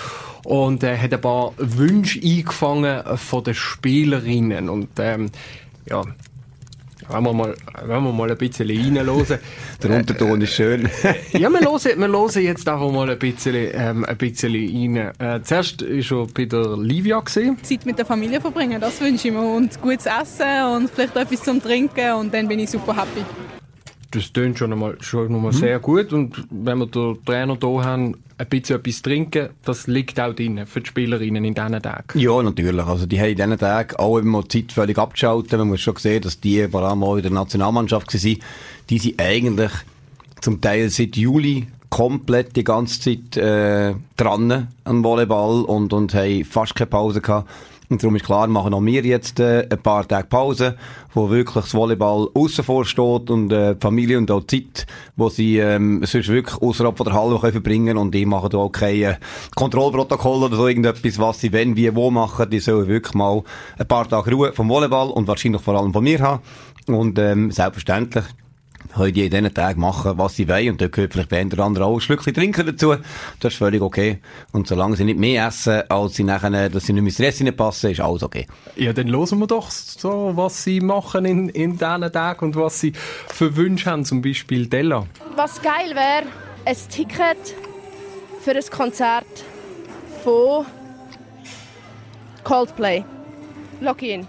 [0.50, 5.30] und er äh, hat ein paar Wünsche eingefangen von den Spielerinnen und ähm,
[5.88, 6.02] ja,
[7.08, 9.38] wenn wir mal, wenn wir mal ein bisschen reinhören.
[9.84, 10.90] Der Unterton ist schön.
[11.34, 15.12] ja, wir hören, wir hören jetzt einfach mal ein bisschen, ähm, ein bisschen rein.
[15.20, 17.20] Äh, zuerst war er bei der Livia.
[17.20, 17.64] Gewesen.
[17.64, 19.42] Zeit mit der Familie verbringen, das wünsche ich mir.
[19.42, 23.24] Und gutes Essen und vielleicht etwas zum Trinken und dann bin ich super happy
[24.12, 25.58] das tönt schon einmal, schon einmal mhm.
[25.58, 26.14] sehr gut.
[26.14, 30.66] Und wenn wir den Trainer hier haben, ein bisschen etwas trinken, das liegt auch drin
[30.66, 32.18] für die Spielerinnen in diesen Tagen.
[32.18, 32.86] Ja, natürlich.
[32.86, 35.60] Also die haben in diesen Tagen auch immer Zeit völlig abgeschaltet.
[35.60, 38.38] Man muss schon sehen, dass die vor allem auch in der Nationalmannschaft waren.
[38.90, 39.72] Die sind eigentlich
[40.42, 46.46] zum Teil seit Juli komplett die ganze Zeit äh, dran am Volleyball und, und haben
[46.46, 47.50] fast keine Pause gehabt.
[47.90, 50.78] Und darum ist klar, machen auch wir jetzt äh, ein paar Tage Pause,
[51.16, 54.86] wo wirklich das Volleyball aussen vor steht und äh, die Familie und auch die Zeit,
[55.16, 58.60] wo sie ähm, sonst wirklich außerhalb von der Halle können verbringen und die machen da
[58.60, 59.16] auch kein äh,
[59.56, 62.48] Kontrollprotokoll oder so irgendetwas, was sie wenn, wie, wo machen.
[62.52, 63.42] Die sollen wirklich mal
[63.80, 66.44] ein paar Tage Ruhe vom Volleyball und wahrscheinlich vor allem von mir haben.
[66.86, 68.26] Und ähm, selbstverständlich
[68.94, 70.72] können die in diesen Tagen machen, was sie wollen.
[70.72, 72.96] Und da gehört vielleicht bei oder anderen auch ein Schlückchen trinken dazu.
[73.40, 74.20] Das ist völlig okay.
[74.52, 77.92] Und solange sie nicht mehr essen, als sie nachher, dass sie nicht mehr Rest passen,
[77.92, 78.48] ist alles okay.
[78.76, 82.80] Ja, dann hören wir doch so, was sie machen in, in diesen Tagen und was
[82.80, 82.94] sie
[83.28, 84.06] für Wünsche haben.
[84.06, 85.06] Zum Beispiel Della.
[85.36, 86.26] Was geil wäre,
[86.66, 87.56] ein Ticket
[88.42, 89.26] für ein Konzert
[90.24, 90.66] von
[92.44, 93.04] Coldplay.
[93.82, 94.28] Login.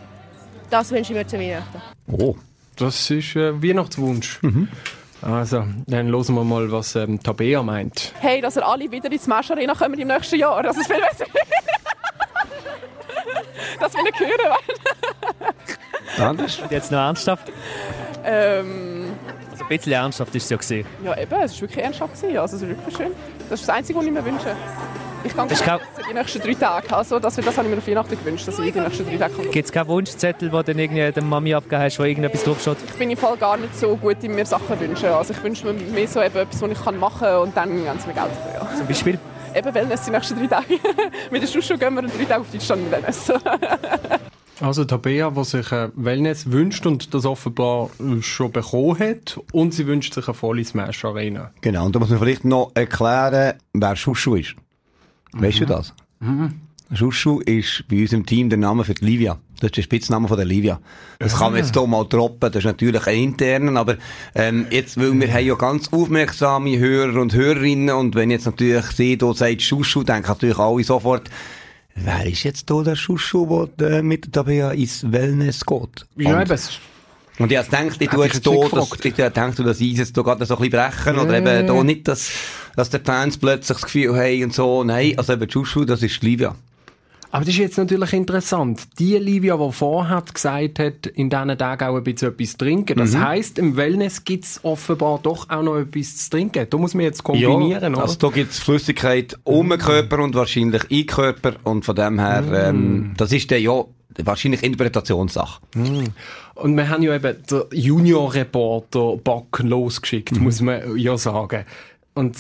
[0.69, 1.81] Das wünsche ich mir zu Weihnachten.
[2.13, 2.37] Oh.
[2.81, 4.43] Das ist ein äh, Weihnachtswunsch.
[4.43, 4.69] Mhm.
[5.21, 8.15] Also, dann hören wir mal, was ähm, Tabea meint.
[8.21, 10.63] Hey, dass er alle wieder ins Smash Arena kommen im nächsten Jahr.
[10.63, 11.27] Das ist viel besser.
[13.81, 14.57] dass wir nicht hören
[16.19, 16.59] Anders?
[16.71, 17.53] Jetzt noch ernsthaft?
[18.25, 19.11] Ähm,
[19.51, 20.87] also ein bisschen ernsthaft ist es ja gesehen.
[21.05, 22.15] Ja, eben, es war wirklich ernsthaft.
[22.15, 22.39] Gewesen.
[22.39, 23.13] Also, es ist wirklich schön.
[23.51, 24.57] Das ist das Einzige, was ich mir wünsche.
[25.25, 25.63] Ich kann das
[26.09, 26.97] die nächsten drei Tage.
[26.97, 29.49] Also, das, das habe ich mir auf Weihnachten gewünscht, dass ich die nächsten drei Tage
[29.49, 32.77] Gibt es keinen Wunschzettel, den du irgendwie der Mami abgegeben hast, wo irgendetwas draufsteht?
[32.87, 35.09] Ich bin im Fall gar nicht so gut in mir Sachen wünschen.
[35.09, 38.05] Also ich wünsche mir mehr so eben etwas, was ich machen kann und dann ganz
[38.05, 38.69] viel Geld dafür.
[38.69, 38.77] Ja.
[38.77, 39.19] Zum Beispiel?
[39.55, 40.79] Eben Wellness die nächsten drei Tage.
[41.31, 43.33] Mit der Schuschu gehen wir drei Tage auf Deutschland mit Wellness.
[44.61, 47.89] Also Tabea, die sich ein Wellness wünscht und das offenbar
[48.21, 51.51] schon bekommen hat und sie wünscht sich eine volle Smash Arena.
[51.63, 54.57] Genau, und da muss man vielleicht noch erklären, wer Schuschu ist.
[55.33, 55.67] Weißt mhm.
[55.67, 55.95] du das?
[56.21, 56.55] Mhm.
[56.93, 59.39] Schuschu ist bei uns im Team der Name für die Livia.
[59.61, 60.81] Das ist der Spitzname von der Livia.
[61.19, 62.51] Das kann man jetzt hier mal droppen.
[62.51, 63.97] Das ist natürlich ein internen, aber
[64.35, 68.87] ähm, jetzt, weil wir haben ja ganz aufmerksame Hörer und Hörerinnen und wenn jetzt natürlich
[68.87, 71.31] sie hier sagt Schuschu, denken natürlich alle sofort,
[71.95, 76.07] wer ist jetzt hier der Schuschu, der äh, mit der Tabea ins Wellness geht?
[76.17, 76.59] Ja, eben.
[77.39, 80.45] Und ich habe gedacht, ich tue jetzt hier, ich denke, dass ich jetzt hier gerade
[80.45, 82.31] so ein bisschen brechen oder eben hier nicht, dass
[82.77, 86.23] dass die Fans plötzlich das Gefühl haben und so, nein, also eben Jushu, das ist
[86.23, 86.55] Livia.
[87.33, 88.89] Aber das ist jetzt natürlich interessant.
[88.99, 92.99] Die Livia, die vorher gesagt hat, in diesen Tagen auch ein bisschen etwas trinken.
[92.99, 93.21] Das mhm.
[93.21, 96.67] heisst, im Wellness gibt es offenbar doch auch noch etwas zu trinken.
[96.69, 100.35] Da muss man jetzt kombinieren, ja, also da gibt es Flüssigkeit um den Körper und
[100.35, 101.55] wahrscheinlich im Körper.
[101.63, 102.55] Und von dem her, mhm.
[102.55, 103.85] ähm, das ist der ja
[104.19, 105.61] wahrscheinlich Interpretationssache.
[105.77, 106.09] Mhm.
[106.57, 110.43] Und wir haben ja eben den Junior-Reporter Back losgeschickt, mhm.
[110.43, 111.65] muss man ja sagen.
[112.15, 112.37] Und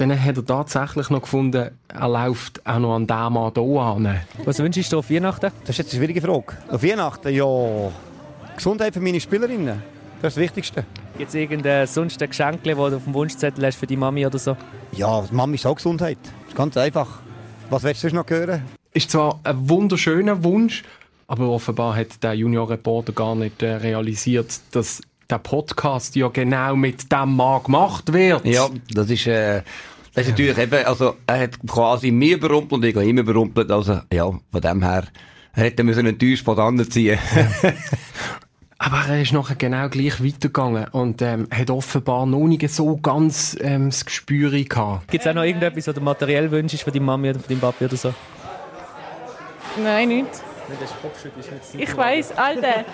[0.00, 4.20] dann hat er tatsächlich noch gefunden, er läuft auch noch an dem Mann hier an.
[4.44, 5.52] Was wünschst du auf Weihnachten?
[5.60, 6.56] Das ist jetzt eine schwierige Frage.
[6.68, 7.44] Auf Weihnachten, ja,
[8.56, 9.82] Gesundheit für meine Spielerinnen.
[10.22, 10.84] Das ist das Wichtigste.
[11.18, 14.24] Gibt es irgendein sonst ein Geschenk, das du auf dem Wunschzettel hast für die Mami
[14.24, 14.56] oder so?
[14.92, 16.18] Ja, Mami ist auch Gesundheit.
[16.22, 17.20] Das ist ganz einfach.
[17.68, 18.62] Was willst du sonst noch hören?
[18.92, 20.82] Ist zwar ein wunderschöner Wunsch,
[21.26, 27.10] aber offenbar hat der Junior-Reporter gar nicht äh, realisiert, dass der Podcast ja genau mit
[27.10, 28.44] dem Mann gemacht wird.
[28.44, 29.62] Ja, das ist, äh,
[30.14, 33.70] das ist natürlich eben, also, er hat quasi mir überrumpelt und ich habe ihn überrumpelt,
[33.70, 35.04] also, ja, von dem her,
[35.54, 37.18] er hätte müssen enttäuscht von anderen ziehen.
[38.82, 43.54] Aber er ist nachher genau gleich weitergegangen und ähm, hat offenbar noch nicht so ganz
[43.60, 45.08] ähm, das Gespür gehabt.
[45.08, 47.60] Gibt es auch noch irgendetwas, was du materiell wünschst von deiner Mami oder von deinem
[47.60, 48.14] Papi oder so?
[49.82, 50.30] Nein, nicht.
[51.76, 52.84] Ich weiß, Alter,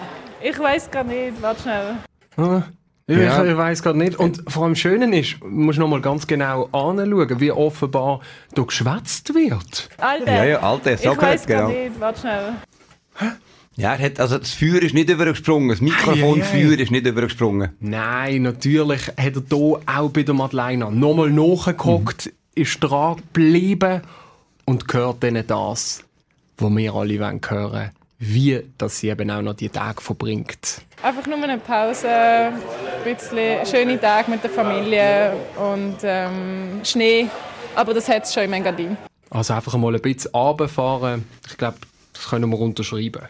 [0.42, 1.40] ich weiß gar nicht.
[1.40, 1.96] Warte schnell.
[3.09, 3.44] Ich, ja.
[3.44, 4.16] ich weiß gerade nicht.
[4.16, 8.20] Und vor allem Schöne ist, musst du noch mal ganz genau anschauen, wie offenbar
[8.55, 9.88] da geschwätzt wird.
[9.99, 11.68] Alter, ja, ja, Alter, so ich weiß genau.
[11.68, 12.01] nicht.
[12.01, 12.53] Warte schnell.
[13.77, 17.70] Ja, er hat, also das Feuer ist nicht übergesprungen, das Mikrofonfeuer ist nicht übergesprungen.
[17.79, 22.27] Nein, natürlich hat er hier auch bei der Madeleine nochmal nachgeguckt.
[22.27, 24.03] Mhm ist dran geblieben
[24.64, 26.03] und gehört ihnen das,
[26.57, 27.90] was wir alle hören wollen.
[28.18, 30.83] Wie dass sie eben auch noch die Tage verbringt.
[31.02, 32.55] Einfach nur eine Pause, ein
[33.05, 37.29] bisschen schöne Tage mit der Familie und ähm, Schnee.
[37.74, 38.96] Aber das hat es schon im Engadin.
[39.29, 41.24] Also einfach mal ein bisschen runterfahren.
[41.46, 41.76] Ich glaube,
[42.14, 43.22] das können wir unterschreiben.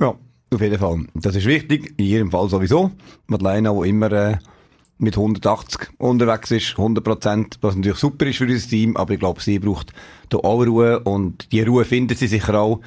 [0.00, 0.14] Ja,
[0.54, 1.06] auf jeden Fall.
[1.14, 1.94] Das ist wichtig.
[1.96, 2.92] In jedem Fall sowieso.
[3.26, 4.36] Madeleine, die immer äh,
[4.98, 9.20] mit 180 unterwegs ist, 100 Prozent, was natürlich super ist für unser Team, aber ich
[9.20, 9.92] glaube, sie braucht
[10.28, 12.80] da auch Ruhe und die Ruhe findet sie sicher auch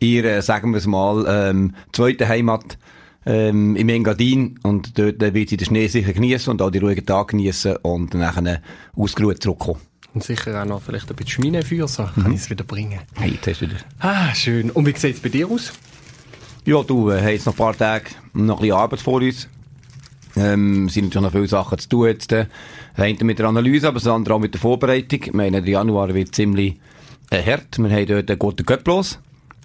[0.00, 2.78] in ihrer, sagen wir es mal, ähm, zweiten Heimat
[3.26, 6.78] ähm, im Engadin und dort äh, wird sie den Schnee sicher genießen und auch die
[6.78, 8.60] ruhigen Tage genießen und dann nachher
[8.96, 9.80] ausgeruht zurückkommen.
[10.12, 13.00] Und sicher auch noch vielleicht ein bisschen Schminefeuer, so kann ich es wieder bringen.
[13.14, 13.76] Hey, das wieder.
[13.98, 14.70] Ah, schön.
[14.70, 15.72] Und wie sieht es bei dir aus?
[16.64, 19.48] Ja, du, äh, haben jetzt noch ein paar Tage noch ein bisschen Arbeit vor uns.
[20.36, 22.32] Ähm, sind schon noch viele Sachen zu tun jetzt.
[22.32, 22.46] Äh,
[22.96, 25.20] mit der Analyse, aber das andere auch mit der Vorbereitung.
[25.24, 26.76] Ich meine, der Januar wird ziemlich
[27.30, 27.78] äh, hart.
[27.78, 29.18] Wir haben dort einen guten Cup los.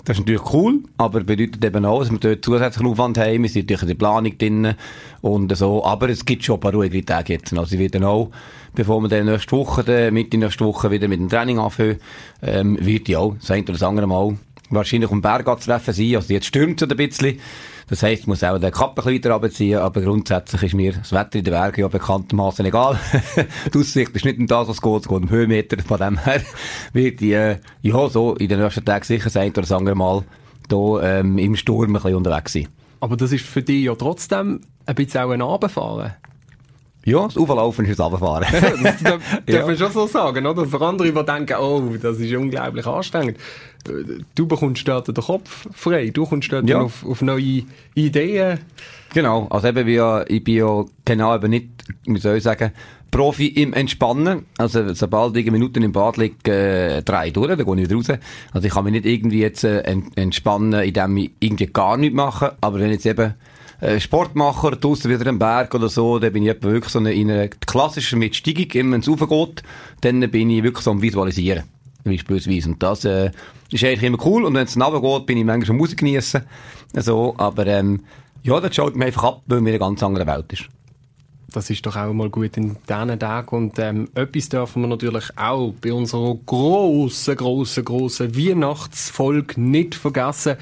[0.05, 3.43] Das ist natürlich cool, aber bedeutet eben auch, dass wir dort zusätzlichen Aufwand haben.
[3.43, 4.73] Wir sind natürlich in der Planung drin
[5.21, 5.83] und so.
[5.83, 7.55] Aber es gibt schon ein paar ruhige Tage jetzt.
[7.55, 8.31] Also ich werde auch,
[8.73, 11.97] bevor wir dann nächste Woche, Mitte nächste Woche wieder mit dem Training anfangen,
[12.41, 14.38] ähm, wird ja auch, das eine oder das andere Mal,
[14.69, 16.15] wahrscheinlich um Berg treffen sein.
[16.15, 17.39] Also jetzt stürmt es ein bisschen.
[17.89, 21.12] Das heisst, ich muss auch den Kappe ein bisschen runterziehen, aber grundsätzlich ist mir das
[21.12, 22.99] Wetter in den Bergen ja bekanntermaßen egal.
[23.73, 25.77] die Aussicht ist nicht um das, was geht, es geht um Höhenmeter.
[25.82, 26.41] Von dem her
[26.93, 30.23] wird ich, äh, ja, so in den nächsten Tagen sicher sein, oder sagen wir mal,
[30.69, 32.67] hier ähm, im Sturm ein bisschen unterwegs sein.
[32.99, 36.13] Aber das ist für dich ja trotzdem ein bisschen auch ein Abfahren.
[37.09, 38.45] Ja, das Auflaufen ist das Runterfahren.
[38.83, 39.21] das darf,
[39.67, 40.65] man schon so sagen, oder?
[40.65, 43.37] Für andere, die denken, oh, das ist unglaublich anstrengend.
[44.35, 46.81] Du bekommst dort den Kopf frei, du kommst dort Ja.
[46.81, 47.63] auf, auf neue
[47.95, 48.59] Ideen.
[49.13, 51.69] Genau, also eben, wie, ja- ich bin ja genau eben nicht,
[52.05, 52.71] wie soll ich sagen,
[53.09, 54.45] Profi im Entspannen.
[54.59, 58.19] Also, sobald ich Minuten im Bad liege, äh, drei durch, dann gehe ich wieder raus.
[58.53, 62.15] Also, ich kann mich nicht irgendwie jetzt äh, ent entspannen, indem ich irgendwie gar nichts
[62.15, 62.55] mache.
[62.61, 63.33] Aber wenn jetzt eben
[63.81, 66.99] äh, Sport mache oder draussen wieder am Berg oder so, dann bin ich wirklich so
[66.99, 69.63] in einer klassischen mit Steigung, immer wenn es raufgeht,
[70.01, 71.63] dann bin ich wirklich so am Visualisieren.
[72.03, 72.69] Beispielsweise.
[72.69, 73.31] Und das äh,
[73.71, 74.45] ist eigentlich immer cool.
[74.45, 76.43] Und wenn es runtergeht, bin ich manchmal Musik geniessen.
[76.93, 78.03] So, aber ähm,
[78.43, 80.65] ja, das schaut mir einfach ab, weil mir eine ganz andere Welt ist.
[81.51, 83.55] Das ist doch auch mal gut in diesen Tagen.
[83.55, 90.57] Und ähm, etwas dürfen wir natürlich auch bei unserer grossen, grossen, grossen Weihnachtsfolge nicht vergessen.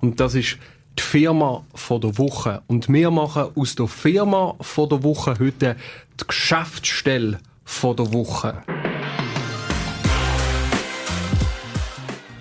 [0.00, 0.58] Und das ist
[0.98, 2.62] die Firma von der Woche.
[2.66, 5.76] Und wir machen aus der Firma von der Woche heute
[6.20, 8.62] die Geschäftsstelle von der Woche.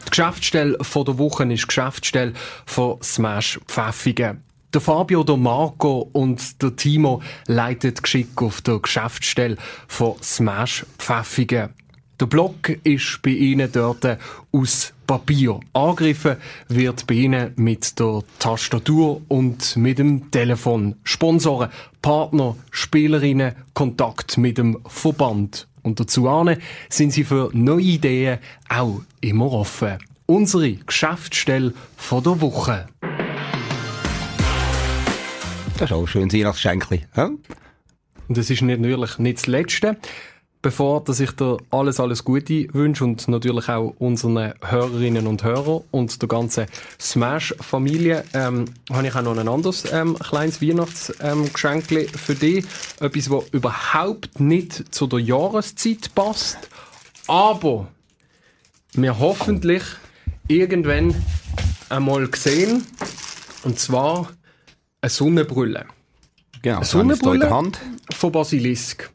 [0.06, 2.34] Die Geschäftsstelle von der Woche ist die Geschäftsstelle
[2.66, 4.44] von Smash Pfäffigen.
[4.74, 11.70] Der Fabio, der Marco und der Timo leiten Geschick auf der Geschäftsstelle von Smash Pfäffigen.
[12.20, 14.18] Der Block ist bei ihnen dort
[14.52, 15.60] aus Papier.
[15.74, 20.96] Angegriffen wird bei ihnen mit der Tastatur und mit dem Telefon.
[21.04, 21.70] Sponsoren,
[22.02, 25.68] Partner, Spielerinnen, Kontakt mit dem Verband.
[25.84, 26.28] Und dazu
[26.90, 30.00] sind sie für neue Ideen auch immer offen.
[30.26, 32.88] Unsere Geschäftsstelle von der Woche.
[35.78, 37.04] Das ist auch ein schönes Weihnachtsschenkli.
[37.16, 37.26] Ja?
[37.26, 39.98] Und das ist natürlich nicht das Letzte.
[40.62, 45.84] Bevor dass ich dir alles, alles Gute wünsche und natürlich auch unseren Hörerinnen und Hörern
[45.92, 46.66] und der ganzen
[47.00, 52.66] Smash-Familie, ähm, habe ich auch noch ein anderes ähm, kleines Weihnachtsgeschenk ähm, für dich.
[53.00, 56.58] Etwas, das überhaupt nicht zu der Jahreszeit passt,
[57.28, 57.88] aber
[58.94, 59.84] wir hoffentlich
[60.48, 61.14] irgendwann
[61.90, 62.86] einmal gesehen.
[63.64, 64.30] Und zwar
[65.02, 65.86] eine Sonnenbrille.
[66.62, 67.80] Genau, Eine Sonnenbrille Hand.
[68.12, 69.12] von Basilisk.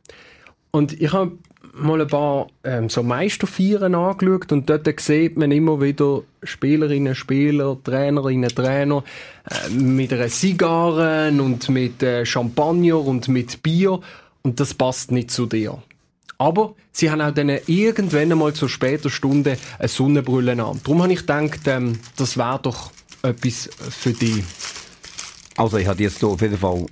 [0.73, 1.33] Und ich habe
[1.75, 7.77] mal ein paar ähm, so Meisterfeiern angeschaut und dort sieht man immer wieder Spielerinnen, Spieler,
[7.85, 9.05] Trainerinnen, Trainer
[9.49, 14.01] äh, mit einer Zigarre und mit äh, Champagner und mit Bier
[14.43, 15.83] und das passt nicht zu dir.
[16.39, 20.81] Aber sie haben auch dann irgendwann einmal zur später Stunde eine Sonnenbrille an.
[20.83, 22.91] Darum habe ich gedacht, ähm, das wäre doch
[23.23, 24.43] etwas für dich.
[25.57, 26.87] Also ich die jetzt hier auf jeden Fall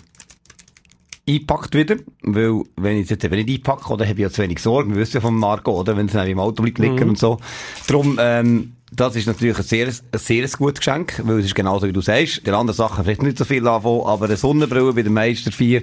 [1.33, 4.43] eingepackt wieder, weil wenn ich es jetzt eben nicht einpacke, oder habe ich ja zu
[4.43, 7.09] wenig Sorgen, wir wissen ja von Marco, oder, wenn es dann im Auto bleibt liegen
[7.09, 7.39] und so.
[7.87, 11.87] Darum, ähm, das ist natürlich ein sehr, ein sehr gutes Geschenk, weil es ist genauso
[11.87, 12.47] wie du sagst.
[12.47, 15.83] Die anderen Sachen vielleicht nicht so viel anfangen, aber eine Sonnenbrille bei den Meister 4,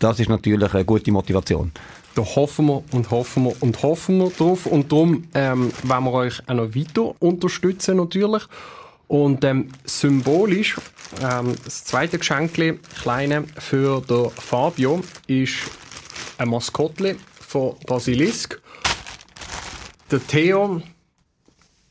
[0.00, 1.70] das ist natürlich eine gute Motivation.
[2.14, 4.66] Da hoffen wir und hoffen wir und hoffen wir drauf.
[4.66, 8.42] Und darum ähm, wollen wir euch auch noch weiter unterstützen natürlich.
[9.08, 10.76] Und ähm, symbolisch,
[11.22, 12.52] ähm, das zweite Geschenk,
[13.02, 15.54] kleine für der Fabio, ist
[16.36, 18.60] ein Maskottli von Basilisk.
[20.10, 20.82] der Theo,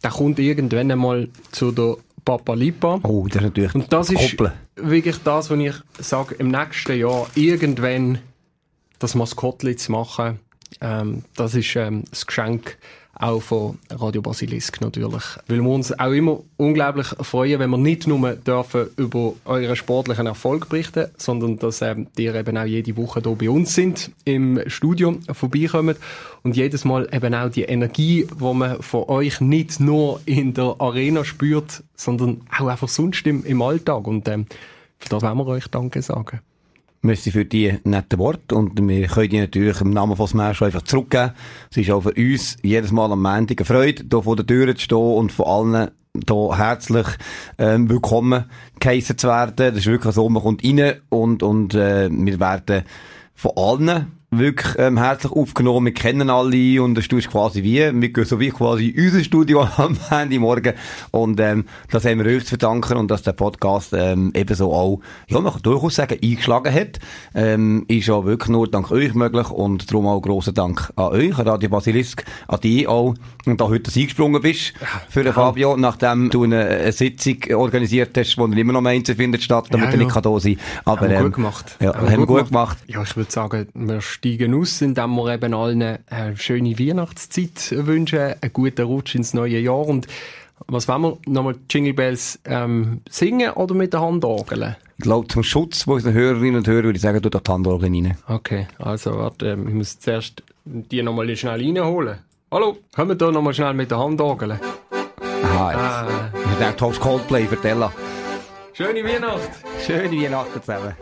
[0.03, 2.99] der kommt irgendwann einmal zu der Papa Lipa.
[3.03, 4.53] Oh, das ist natürlich Und das ist Koppeln.
[4.75, 8.19] wirklich das, was ich sage, im nächsten Jahr irgendwann
[8.99, 10.39] das Maskottli zu machen.
[10.82, 12.77] Ähm, das ist ähm, das Geschenk
[13.19, 15.23] auch von Radio Basilisk natürlich.
[15.47, 20.27] Weil wir uns auch immer unglaublich freuen, wenn wir nicht nur dürfen über euren sportlichen
[20.27, 24.62] Erfolg berichten, sondern dass ähm, ihr eben auch jede Woche hier bei uns sind, im
[24.67, 25.95] Studio vorbeikommen
[26.43, 30.75] und jedes Mal eben auch die Energie, die man von euch nicht nur in der
[30.80, 34.08] Arena spürt, sondern auch einfach sonst im, im Alltag.
[34.08, 34.45] Und ähm,
[34.99, 36.41] für das wollen wir euch Danke sagen.
[37.08, 40.82] Merci für die netten Worte und wir können die natürlich im Namen von Smash einfach
[40.82, 41.32] zurückgeben.
[41.72, 44.76] Es ist auch für uns jedes Mal am Montag eine Freude, hier vor der Tür
[44.76, 45.91] zu stehen und von allen
[46.28, 47.08] hier herzlich
[47.58, 48.43] ähm, willkommen
[48.82, 49.54] geheissen zu werden.
[49.56, 52.84] Das ist wirklich so, man kommt rein und, und äh, wir werden
[53.34, 55.85] von allen wirklich ähm, herzlich aufgenommen.
[55.85, 59.23] Wir kennen alle und das ist quasi wie, wir gehen so wie quasi in unser
[59.23, 60.73] Studio am Handy morgen
[61.11, 64.99] und ähm, das haben wir euch zu verdanken und dass der Podcast ähm, ebenso auch,
[65.29, 66.99] ja man kann durchaus sagen, eingeschlagen hat,
[67.35, 71.39] ähm, ist ja wirklich nur dank euch möglich und darum auch grosser Dank an euch,
[71.39, 74.73] an Radio Basilisk, an dich auch und da heute eingesprungen bist
[75.09, 79.07] für den Fabio, nachdem du eine, eine Sitzung organisiert hast, wo er immer noch meint,
[79.07, 80.21] findet statt, damit Ja, er nicht ja.
[80.21, 80.81] da sein kann.
[80.83, 81.77] Aber, Haben wir ähm, gut gemacht.
[81.79, 82.77] Ja, haben, wir gut gemacht.
[82.87, 88.19] Ja, ich würde sagen, wir steigen aus, indem wir eben allen eine schöne Weihnachtszeit wünschen,
[88.19, 90.08] einen guten Rutsch ins neue Jahr und
[90.67, 91.17] was wollen wir?
[91.27, 94.75] Nochmal Jingle Bells ähm, singen oder mit der Hand orgeln?
[94.97, 97.89] Ich glaube, zum Schutz von unseren Hörerinnen und Hörern würde ich sagen, du die Handorgel
[97.89, 98.17] rein.
[98.27, 102.17] Okay, also warte, ähm, ich muss zuerst die nochmal schnell reinholen.
[102.51, 104.60] Hallo, können wir da nochmal schnell mit der Hand orgeln?
[105.43, 106.45] Aha, Ah, jetzt.
[106.51, 107.89] Ich denke, Coldplay, vertellen.
[108.73, 109.51] schöne Weihnacht!
[109.86, 110.93] Schöne Weihnachten zusammen.